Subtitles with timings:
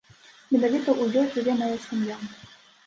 [0.53, 2.21] Менавіта ў ёй жыве мая сям'я.